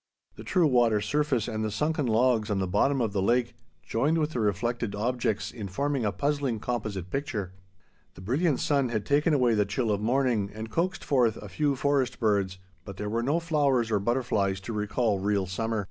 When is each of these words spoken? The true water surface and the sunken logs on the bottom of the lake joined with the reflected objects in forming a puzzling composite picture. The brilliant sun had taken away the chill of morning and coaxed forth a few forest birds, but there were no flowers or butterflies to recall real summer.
The 0.35 0.43
true 0.43 0.65
water 0.65 0.99
surface 0.99 1.47
and 1.47 1.63
the 1.63 1.69
sunken 1.69 2.07
logs 2.07 2.49
on 2.49 2.57
the 2.57 2.65
bottom 2.65 3.01
of 3.01 3.13
the 3.13 3.21
lake 3.21 3.53
joined 3.83 4.17
with 4.17 4.31
the 4.31 4.39
reflected 4.39 4.95
objects 4.95 5.51
in 5.51 5.67
forming 5.67 6.05
a 6.05 6.11
puzzling 6.11 6.59
composite 6.59 7.11
picture. 7.11 7.53
The 8.15 8.21
brilliant 8.21 8.59
sun 8.61 8.89
had 8.89 9.05
taken 9.05 9.31
away 9.31 9.53
the 9.53 9.63
chill 9.63 9.91
of 9.91 10.01
morning 10.01 10.49
and 10.55 10.71
coaxed 10.71 11.05
forth 11.05 11.37
a 11.37 11.49
few 11.49 11.75
forest 11.75 12.19
birds, 12.19 12.57
but 12.83 12.97
there 12.97 13.09
were 13.11 13.21
no 13.21 13.39
flowers 13.39 13.91
or 13.91 13.99
butterflies 13.99 14.59
to 14.61 14.73
recall 14.73 15.19
real 15.19 15.45
summer. 15.45 15.79